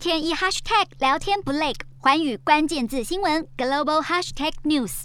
[0.00, 5.02] 天一 hashtag 聊天不累，寰宇关键字新闻 global hashtag news。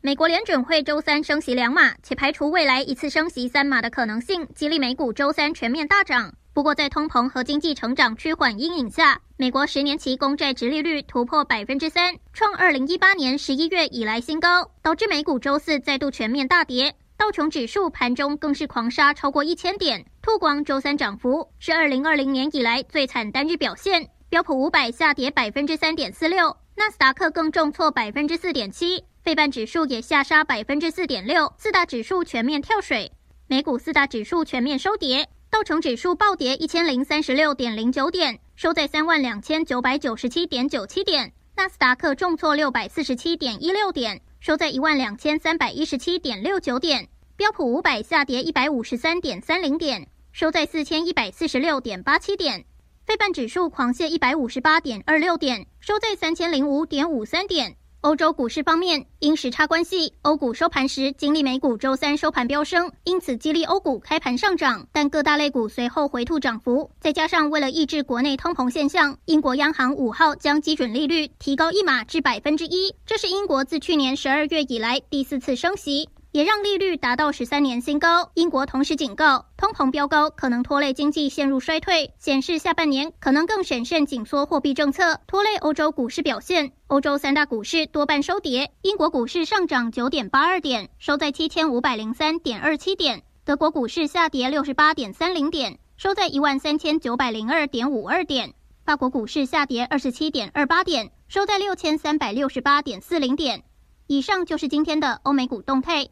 [0.00, 6.32] 美国联准会周三升息两码，且排除未来一次升息三码的可能性，激励美股周三全面大涨。
[6.54, 16.94] 不过，在通膨和经济成长趋缓阴影下，美国十年期公债殖利率突破百分之三，创二零一八年十一月以来新高，导致美股周四再度全面大跌。
[17.18, 24.10] 道琼指数盘中更是狂杀超过一千点，吐光周三涨幅是二零二零年以来最惨单日表现。
[24.28, 33.10] 标普五百下跌百分之三点四六，纳斯达克更重挫百分之四点七，费半指数也下杀百分之四点六，四大指数全面跳水。
[33.46, 44.20] 美股四大指数全面收跌，道琼指数暴跌一千零三十六点零九点，收在三万两千九百九十七点九七点；纳斯达克重挫六百四十七点一六点。
[44.38, 47.08] 收在一万两千三百一十七点六九点，
[47.40, 52.66] 标普五百下跌一百五十三点三零点，收在四千一百四十六点八七点，
[53.06, 57.78] 费半指数狂泻一百五十八点二六点，收在三千零五点五三点。
[58.02, 64.86] 欧洲股市方面，因时差关系，欧股收盘时经历美股周三收盘飙升，因此激励欧股开盘上涨。
[64.92, 76.10] 但各大类股随后回吐涨幅，再加上为了抑制国内通膨现象，英国央行五号将基准利率提高一码至百分之一，这是英国自去年十二月以来第四次升息。
[76.32, 78.30] 也让利率达到十三年新高。
[78.34, 86.72] 英国同时警告，通膨飙高可能拖累经济陷入衰退，显示下半年可能更审慎紧缩货币政策，拖累欧洲股市表现。
[86.86, 98.50] 欧洲三大股市多半收跌，英国股市上涨九点八二点，收在七千五百零三点二七点；德国股市下跌六十八点三零点，收在一万三千九百零二点五二点；
[98.84, 103.64] 法国股市下跌二十七点二八点，收在六千三百六十八点四零点。
[104.06, 106.08] 以上就是今天的欧美股动态。